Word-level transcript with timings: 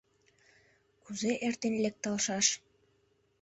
Кузе 1.03 1.31
эртен 1.45 1.73
лекталшаш. 1.83 2.47